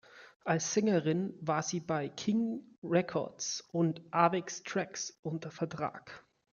[0.45, 6.25] Als Sängerin war sie bei King Records und Avex Trax unter Vertrag.